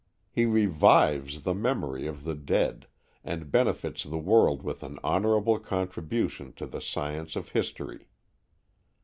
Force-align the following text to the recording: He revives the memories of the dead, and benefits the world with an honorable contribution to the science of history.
He 0.31 0.45
revives 0.47 1.43
the 1.43 1.53
memories 1.53 2.07
of 2.07 2.23
the 2.23 2.33
dead, 2.33 2.87
and 3.23 3.51
benefits 3.51 4.01
the 4.03 4.17
world 4.17 4.63
with 4.63 4.81
an 4.81 4.97
honorable 5.03 5.59
contribution 5.59 6.53
to 6.53 6.65
the 6.65 6.81
science 6.81 7.35
of 7.35 7.49
history. 7.49 8.07